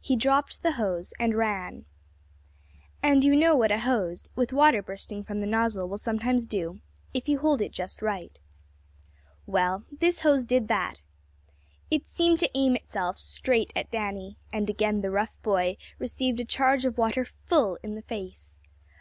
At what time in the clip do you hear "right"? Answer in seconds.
8.02-8.36